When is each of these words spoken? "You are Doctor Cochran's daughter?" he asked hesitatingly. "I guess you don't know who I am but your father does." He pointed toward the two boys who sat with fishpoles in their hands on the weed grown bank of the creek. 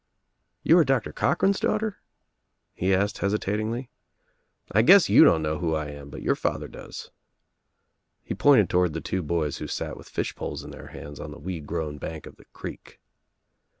"You 0.63 0.79
are 0.79 0.83
Doctor 0.83 1.13
Cochran's 1.13 1.59
daughter?" 1.59 1.99
he 2.73 2.91
asked 2.91 3.19
hesitatingly. 3.19 3.91
"I 4.71 4.81
guess 4.81 5.09
you 5.09 5.23
don't 5.23 5.43
know 5.43 5.59
who 5.59 5.75
I 5.75 5.89
am 5.91 6.09
but 6.09 6.23
your 6.23 6.35
father 6.35 6.67
does." 6.67 7.11
He 8.23 8.33
pointed 8.33 8.67
toward 8.67 8.93
the 8.93 8.99
two 9.01 9.21
boys 9.21 9.59
who 9.59 9.67
sat 9.67 9.97
with 9.97 10.09
fishpoles 10.09 10.63
in 10.63 10.71
their 10.71 10.87
hands 10.87 11.19
on 11.19 11.29
the 11.29 11.37
weed 11.37 11.67
grown 11.67 11.99
bank 11.99 12.25
of 12.25 12.37
the 12.37 12.45
creek. 12.45 12.99